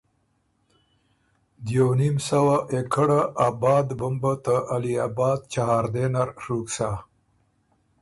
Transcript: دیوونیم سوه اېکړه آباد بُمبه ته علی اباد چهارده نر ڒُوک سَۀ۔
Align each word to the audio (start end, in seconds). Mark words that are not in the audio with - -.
دیوونیم 1.65 2.15
سوه 2.29 2.55
اېکړه 2.73 3.19
آباد 3.49 3.87
بُمبه 3.99 4.33
ته 4.45 4.55
علی 4.73 4.93
اباد 5.07 5.39
چهارده 5.53 6.05
نر 6.13 6.29
ڒُوک 6.39 6.67
سَۀ۔ 6.75 6.89